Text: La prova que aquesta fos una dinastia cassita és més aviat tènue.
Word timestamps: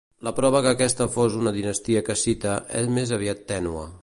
La 0.27 0.31
prova 0.37 0.61
que 0.67 0.71
aquesta 0.77 1.07
fos 1.17 1.37
una 1.41 1.53
dinastia 1.59 2.03
cassita 2.11 2.57
és 2.85 2.93
més 2.99 3.17
aviat 3.21 3.51
tènue. 3.55 3.91